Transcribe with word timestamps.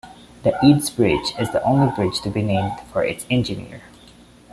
The 0.41 0.57
Eads 0.65 0.89
Bridge 0.89 1.35
is 1.39 1.51
the 1.51 1.61
only 1.61 1.91
bridge 1.93 2.21
to 2.21 2.31
be 2.31 2.41
named 2.41 2.79
for 2.91 3.03
its 3.03 3.23
engineer. 3.29 3.83